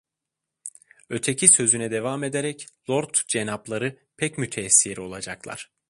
[1.09, 5.71] Öteki sözüne devam ederek: "Lord Cenapları pek müteessir olacaklar."